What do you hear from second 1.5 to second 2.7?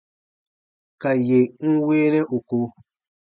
n weenɛ ù ko.